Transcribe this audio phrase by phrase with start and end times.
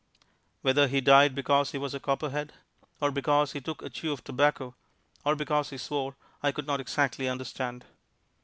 [0.63, 2.53] Whether he died because he was a Copperhead,
[2.99, 4.73] or because he took a chew of tobacco,
[5.23, 7.85] or because he swore, I could not exactly understand.